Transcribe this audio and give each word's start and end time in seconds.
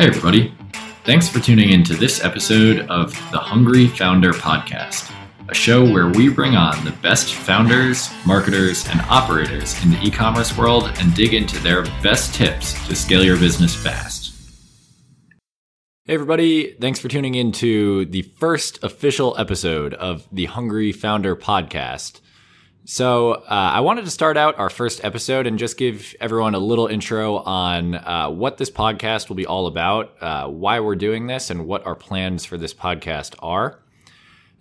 Hey, 0.00 0.06
everybody. 0.06 0.54
Thanks 1.04 1.28
for 1.28 1.40
tuning 1.40 1.72
in 1.72 1.84
to 1.84 1.92
this 1.92 2.24
episode 2.24 2.88
of 2.88 3.12
the 3.32 3.38
Hungry 3.38 3.86
Founder 3.86 4.32
Podcast, 4.32 5.12
a 5.50 5.54
show 5.54 5.84
where 5.84 6.08
we 6.08 6.30
bring 6.30 6.56
on 6.56 6.82
the 6.86 6.92
best 7.02 7.34
founders, 7.34 8.08
marketers, 8.24 8.88
and 8.88 9.02
operators 9.10 9.74
in 9.84 9.90
the 9.90 10.00
e 10.00 10.10
commerce 10.10 10.56
world 10.56 10.90
and 10.96 11.14
dig 11.14 11.34
into 11.34 11.58
their 11.58 11.82
best 12.02 12.34
tips 12.34 12.72
to 12.86 12.96
scale 12.96 13.22
your 13.22 13.36
business 13.36 13.74
fast. 13.74 14.32
Hey, 16.06 16.14
everybody. 16.14 16.72
Thanks 16.80 16.98
for 16.98 17.08
tuning 17.08 17.34
in 17.34 17.52
to 17.52 18.06
the 18.06 18.22
first 18.22 18.82
official 18.82 19.36
episode 19.36 19.92
of 19.92 20.26
the 20.32 20.46
Hungry 20.46 20.92
Founder 20.92 21.36
Podcast. 21.36 22.20
So, 22.86 23.32
uh, 23.32 23.44
I 23.48 23.80
wanted 23.80 24.06
to 24.06 24.10
start 24.10 24.38
out 24.38 24.58
our 24.58 24.70
first 24.70 25.04
episode 25.04 25.46
and 25.46 25.58
just 25.58 25.76
give 25.76 26.14
everyone 26.18 26.54
a 26.54 26.58
little 26.58 26.86
intro 26.86 27.36
on 27.36 27.94
uh, 27.94 28.30
what 28.30 28.56
this 28.56 28.70
podcast 28.70 29.28
will 29.28 29.36
be 29.36 29.46
all 29.46 29.66
about, 29.66 30.14
uh, 30.22 30.48
why 30.48 30.80
we're 30.80 30.96
doing 30.96 31.26
this, 31.26 31.50
and 31.50 31.66
what 31.66 31.84
our 31.86 31.94
plans 31.94 32.46
for 32.46 32.56
this 32.56 32.72
podcast 32.72 33.34
are. 33.40 33.80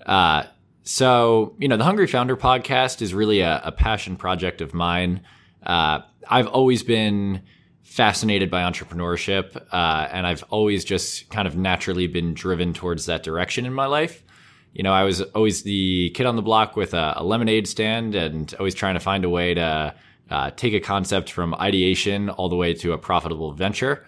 Uh, 0.06 0.44
so, 0.84 1.56
you 1.60 1.70
know, 1.70 1.78
the 1.78 1.86
Hungry 1.86 2.08
Founder 2.08 2.36
podcast 2.36 3.02
is 3.02 3.14
really 3.14 3.40
a, 3.40 3.62
a 3.64 3.72
passion 3.72 4.18
project 4.18 4.60
of 4.60 4.74
mine. 4.74 5.22
Uh, 5.64 6.02
I've 6.28 6.48
always 6.48 6.84
been 6.84 7.42
fascinated 7.84 8.52
by 8.52 8.62
entrepreneurship, 8.64 9.56
uh, 9.72 10.08
and 10.12 10.28
I've 10.28 10.44
always 10.50 10.84
just 10.84 11.30
kind 11.30 11.48
of 11.48 11.56
naturally 11.56 12.08
been 12.08 12.34
driven 12.34 12.74
towards 12.74 13.06
that 13.06 13.24
direction 13.24 13.66
in 13.66 13.74
my 13.74 13.86
life 13.86 14.24
you 14.74 14.84
know, 14.84 14.94
I 14.94 15.04
was 15.04 15.22
always 15.22 15.64
the 15.64 16.12
kid 16.12 16.26
on 16.26 16.36
the 16.36 16.42
block 16.42 16.76
with 16.76 16.94
a, 16.94 17.14
a 17.18 17.24
lemonade 17.24 17.68
stand 17.68 18.16
and 18.16 18.54
always 18.60 18.76
trying 18.76 18.94
to 18.94 19.00
find 19.00 19.26
a 19.26 19.30
way 19.30 19.54
to 19.54 19.96
uh, 20.30 20.52
take 20.52 20.74
a 20.74 20.80
concept 20.80 21.32
from 21.32 21.56
ideation 21.56 22.30
all 22.30 22.50
the 22.50 22.56
way 22.56 22.74
to 22.76 22.94
a 22.94 22.98
profitable 22.98 23.52
venture. 23.54 24.06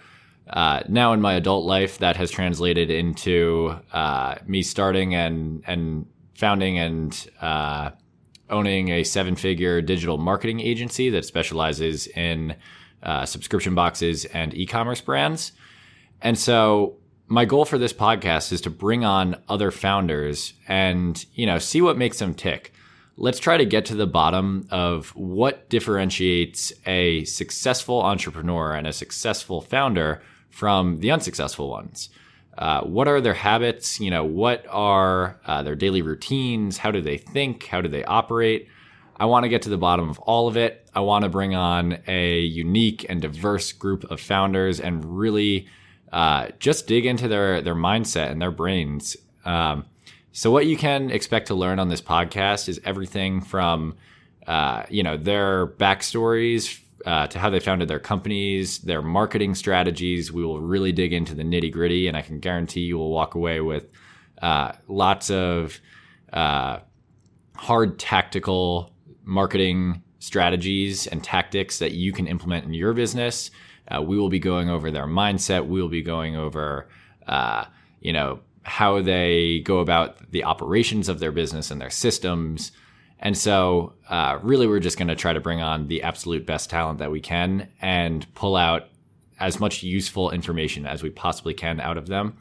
Uh, 0.48 0.82
now 0.88 1.14
in 1.14 1.22
my 1.22 1.34
adult 1.34 1.66
life, 1.66 1.98
that 2.00 2.16
has 2.16 2.30
translated 2.30 2.90
into 2.90 3.76
uh, 3.94 4.36
me 4.46 4.62
starting 4.62 5.16
and 5.16 5.64
and 5.66 6.06
founding 6.36 6.78
and 6.80 7.30
uh, 7.42 7.92
owning 8.50 8.90
a 8.90 9.04
seven-figure 9.04 9.82
digital 9.82 10.18
marketing 10.18 10.60
agency 10.60 11.10
that 11.10 11.24
specializes 11.24 12.08
in 12.08 12.56
uh, 13.04 13.26
subscription 13.26 13.76
boxes 13.76 14.26
and 14.26 14.54
e-commerce 14.54 15.02
brands. 15.02 15.52
And 16.22 16.38
so 16.38 16.98
my 17.32 17.46
goal 17.46 17.64
for 17.64 17.78
this 17.78 17.94
podcast 17.94 18.52
is 18.52 18.60
to 18.60 18.70
bring 18.70 19.06
on 19.06 19.42
other 19.48 19.72
founders 19.72 20.52
and, 20.68 21.26
you 21.34 21.46
know, 21.46 21.60
see 21.60 21.82
what 21.82 21.98
makes 21.98 22.20
them 22.20 22.34
tick. 22.34 22.74
Let's 23.16 23.40
try 23.40 23.56
to 23.56 23.66
get 23.66 23.86
to 23.86 23.96
the 23.96 24.06
bottom 24.06 24.68
of 24.70 25.16
what 25.16 25.70
differentiates 25.70 26.74
a 26.86 27.24
successful 27.24 28.02
entrepreneur 28.02 28.74
and 28.74 28.86
a 28.86 28.92
successful 28.92 29.62
founder 29.62 30.22
from 30.50 31.00
the 31.00 31.10
unsuccessful 31.10 31.70
ones. 31.70 32.10
Uh, 32.58 32.82
what 32.82 33.08
are 33.08 33.22
their 33.22 33.34
habits? 33.34 34.02
You 34.02 34.12
know, 34.12 34.26
what 34.26 34.66
are 34.70 35.40
uh, 35.46 35.64
their 35.64 35.78
daily 35.78 36.02
routines? 36.02 36.80
How 36.80 36.92
do 36.92 37.00
they 37.00 37.18
think? 37.18 37.66
How 37.68 37.80
do 37.80 37.88
they 37.88 38.04
operate? 38.04 38.68
I 39.16 39.24
want 39.24 39.46
to 39.46 39.50
get 39.50 39.62
to 39.62 39.70
the 39.70 39.78
bottom 39.78 40.10
of 40.10 40.20
all 40.20 40.50
of 40.50 40.58
it. 40.58 40.86
I 40.94 41.00
want 41.00 41.24
to 41.24 41.30
bring 41.30 41.56
on 41.56 42.00
a 42.08 42.40
unique 42.40 43.06
and 43.08 43.22
diverse 43.22 43.72
group 43.72 44.04
of 44.12 44.20
founders 44.20 44.82
and 44.82 45.18
really 45.18 45.70
uh, 46.12 46.48
just 46.60 46.88
dig 46.88 47.06
into 47.06 47.28
their 47.28 47.62
their 47.62 47.76
mindset 47.76 48.32
and 48.32 48.42
their 48.42 48.52
brains. 48.52 49.16
Um, 49.46 49.86
so 50.32 50.52
what 50.52 50.66
you 50.66 50.78
can 50.78 51.10
expect 51.10 51.48
to 51.48 51.56
learn 51.56 51.80
on 51.80 51.90
this 51.90 52.02
podcast 52.02 52.70
is 52.70 52.80
everything 52.84 53.42
from 53.42 53.96
uh, 54.48 54.84
you 54.90 55.04
know 55.04 55.18
their 55.18 55.68
backstories 55.68 56.80
uh, 57.06 57.28
to 57.28 57.40
how 57.40 57.50
they 57.50 57.60
founded 57.60 57.88
their 57.88 58.00
companies, 58.00 58.80
their 58.80 59.02
marketing 59.02 59.56
strategies. 59.56 60.32
We 60.32 60.46
will 60.46 60.62
really 60.62 60.92
dig 60.92 61.14
into 61.14 61.34
the 61.34 61.44
nitty 61.44 61.72
gritty, 61.72 62.08
and 62.08 62.16
I 62.16 62.22
can 62.22 62.40
guarantee 62.40 62.82
you 62.82 62.98
will 62.98 63.12
walk 63.12 63.36
away 63.36 63.62
with 63.62 63.90
uh, 64.42 64.74
lots 64.88 65.30
of 65.30 65.80
uh, 66.34 66.80
hard 67.56 68.00
tactical 68.00 68.92
marketing 69.24 70.04
strategies 70.22 71.08
and 71.08 71.24
tactics 71.24 71.80
that 71.80 71.92
you 71.92 72.14
can 72.14 72.28
implement 72.28 72.64
in 72.64 72.74
your 72.74 72.94
business 72.94 73.52
uh, 73.92 74.02
we 74.02 74.18
will 74.18 74.30
be 74.30 74.40
going 74.40 74.70
over 74.70 74.92
their 74.92 75.06
mindset. 75.06 75.68
We 75.68 75.82
will 75.82 75.90
be 75.90 76.02
going 76.02 76.36
over, 76.36 76.88
uh, 77.28 77.66
you 78.00 78.14
know, 78.14 78.40
how 78.64 79.02
they 79.02 79.60
go 79.60 79.80
about 79.80 80.32
the 80.32 80.44
operations 80.44 81.10
of 81.10 81.20
their 81.20 81.32
business 81.32 81.72
and 81.72 81.82
their 81.82 81.90
systems. 81.90 82.72
And 83.20 83.38
so, 83.38 83.94
uh, 84.10 84.40
really, 84.42 84.68
we're 84.68 84.80
just 84.80 84.98
going 84.98 85.08
to 85.08 85.16
try 85.16 85.34
to 85.34 85.40
bring 85.40 85.62
on 85.62 85.88
the 85.88 86.04
absolute 86.04 86.46
best 86.46 86.70
talent 86.70 87.00
that 87.00 87.12
we 87.12 87.20
can 87.20 87.70
and 87.82 88.32
pull 88.34 88.56
out 88.56 88.88
as 89.40 89.60
much 89.60 89.84
useful 89.84 90.32
information 90.32 90.86
as 90.86 91.04
we 91.04 91.10
possibly 91.10 91.54
can 91.54 91.80
out 91.80 91.98
of 91.98 92.08
them. 92.08 92.38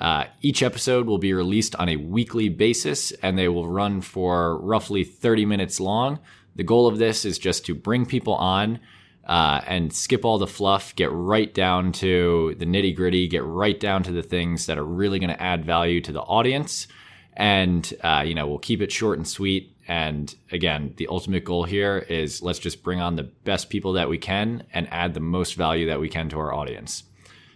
Uh, 0.00 0.24
each 0.40 0.62
episode 0.62 1.06
will 1.06 1.18
be 1.18 1.32
released 1.32 1.76
on 1.76 1.88
a 1.88 1.96
weekly 1.96 2.48
basis 2.48 3.12
and 3.22 3.38
they 3.38 3.48
will 3.48 3.68
run 3.68 4.00
for 4.00 4.58
roughly 4.58 5.04
30 5.04 5.46
minutes 5.46 5.78
long. 5.78 6.18
The 6.56 6.64
goal 6.64 6.86
of 6.86 6.98
this 6.98 7.24
is 7.24 7.38
just 7.38 7.64
to 7.66 7.74
bring 7.74 8.06
people 8.06 8.34
on 8.34 8.80
uh, 9.26 9.60
and 9.66 9.92
skip 9.92 10.24
all 10.24 10.38
the 10.38 10.46
fluff, 10.46 10.94
get 10.96 11.10
right 11.12 11.52
down 11.52 11.92
to 11.92 12.54
the 12.58 12.66
nitty 12.66 12.94
gritty, 12.94 13.28
get 13.28 13.44
right 13.44 13.78
down 13.78 14.02
to 14.02 14.12
the 14.12 14.22
things 14.22 14.66
that 14.66 14.78
are 14.78 14.84
really 14.84 15.18
going 15.18 15.30
to 15.30 15.42
add 15.42 15.64
value 15.64 16.00
to 16.00 16.12
the 16.12 16.20
audience. 16.20 16.88
And, 17.34 17.92
uh, 18.02 18.24
you 18.26 18.34
know, 18.34 18.46
we'll 18.46 18.58
keep 18.58 18.82
it 18.82 18.92
short 18.92 19.18
and 19.18 19.26
sweet. 19.26 19.74
And 19.88 20.34
again, 20.50 20.94
the 20.96 21.08
ultimate 21.08 21.44
goal 21.44 21.64
here 21.64 21.98
is 21.98 22.42
let's 22.42 22.58
just 22.58 22.82
bring 22.82 23.00
on 23.00 23.16
the 23.16 23.22
best 23.22 23.70
people 23.70 23.94
that 23.94 24.08
we 24.08 24.18
can 24.18 24.64
and 24.72 24.88
add 24.90 25.14
the 25.14 25.20
most 25.20 25.54
value 25.54 25.86
that 25.86 26.00
we 26.00 26.08
can 26.08 26.28
to 26.30 26.38
our 26.38 26.52
audience. 26.52 27.04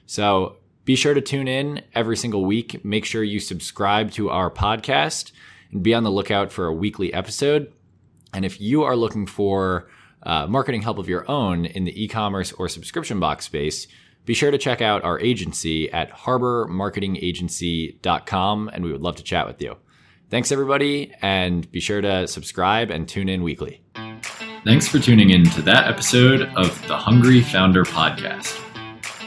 So 0.06 0.56
be 0.84 0.96
sure 0.96 1.14
to 1.14 1.20
tune 1.20 1.48
in 1.48 1.82
every 1.94 2.16
single 2.16 2.44
week. 2.44 2.84
Make 2.84 3.04
sure 3.04 3.22
you 3.22 3.40
subscribe 3.40 4.12
to 4.12 4.30
our 4.30 4.50
podcast 4.50 5.32
and 5.72 5.82
be 5.82 5.92
on 5.92 6.04
the 6.04 6.10
lookout 6.10 6.52
for 6.52 6.66
a 6.66 6.72
weekly 6.72 7.12
episode. 7.12 7.72
And 8.36 8.44
if 8.44 8.60
you 8.60 8.82
are 8.82 8.94
looking 8.94 9.26
for 9.26 9.88
uh, 10.22 10.46
marketing 10.46 10.82
help 10.82 10.98
of 10.98 11.08
your 11.08 11.24
own 11.30 11.64
in 11.64 11.84
the 11.84 12.04
e-commerce 12.04 12.52
or 12.52 12.68
subscription 12.68 13.18
box 13.18 13.46
space, 13.46 13.86
be 14.26 14.34
sure 14.34 14.50
to 14.50 14.58
check 14.58 14.82
out 14.82 15.02
our 15.04 15.18
agency 15.18 15.90
at 15.90 16.12
harbormarketingagency.com 16.12 18.70
and 18.74 18.84
we 18.84 18.92
would 18.92 19.00
love 19.00 19.16
to 19.16 19.22
chat 19.22 19.46
with 19.46 19.62
you. 19.62 19.78
Thanks 20.28 20.52
everybody 20.52 21.14
and 21.22 21.72
be 21.72 21.80
sure 21.80 22.02
to 22.02 22.28
subscribe 22.28 22.90
and 22.90 23.08
tune 23.08 23.30
in 23.30 23.42
weekly. 23.42 23.80
Thanks 24.64 24.86
for 24.86 24.98
tuning 24.98 25.30
in 25.30 25.48
to 25.50 25.62
that 25.62 25.88
episode 25.88 26.42
of 26.56 26.86
the 26.88 26.96
Hungry 26.98 27.40
Founder 27.40 27.84
podcast. 27.84 28.60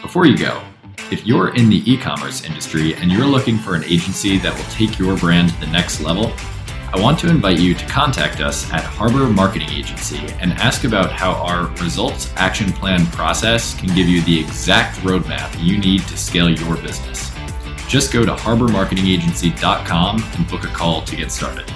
Before 0.04 0.28
you 0.28 0.38
go, 0.38 0.62
if 1.10 1.26
you're 1.26 1.56
in 1.56 1.70
the 1.70 1.82
e-commerce 1.92 2.46
industry 2.46 2.94
and 2.94 3.12
you're 3.12 3.26
looking 3.26 3.58
for 3.58 3.74
an 3.74 3.84
agency 3.86 4.38
that 4.38 4.56
will 4.56 4.66
take 4.66 5.00
your 5.00 5.18
brand 5.18 5.50
to 5.50 5.60
the 5.62 5.68
next 5.68 6.02
level, 6.02 6.32
I 6.92 7.00
want 7.00 7.20
to 7.20 7.30
invite 7.30 7.60
you 7.60 7.76
to 7.76 7.86
contact 7.86 8.42
us 8.42 8.68
at 8.74 8.84
Harbor 8.84 9.28
Marketing 9.28 9.70
Agency 9.70 10.18
and 10.40 10.54
ask 10.54 10.86
about 10.86 11.12
how 11.12 11.34
our 11.34 11.68
results 11.84 12.34
action 12.36 12.74
plan 12.74 13.06
process 13.08 13.80
can 13.80 13.94
give 13.94 14.08
you 14.10 14.24
the 14.24 14.40
exact 14.40 14.98
roadmap 15.02 15.56
you 15.64 15.78
need 15.78 16.02
to 16.08 16.18
scale 16.18 16.50
your 16.50 16.78
business. 16.78 17.30
Just 17.88 18.12
go 18.12 18.26
to 18.26 18.34
harbormarketingagency.com 18.34 20.24
and 20.36 20.48
book 20.50 20.64
a 20.64 20.68
call 20.68 21.04
to 21.04 21.16
get 21.16 21.32
started. 21.32 21.72